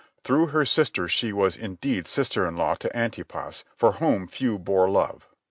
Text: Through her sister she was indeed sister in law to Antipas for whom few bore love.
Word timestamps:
Through 0.23 0.47
her 0.47 0.65
sister 0.65 1.07
she 1.07 1.31
was 1.31 1.55
indeed 1.55 2.07
sister 2.07 2.47
in 2.47 2.55
law 2.57 2.73
to 2.73 2.97
Antipas 2.97 3.63
for 3.77 3.91
whom 3.91 4.25
few 4.25 4.57
bore 4.57 4.89
love. 4.89 5.27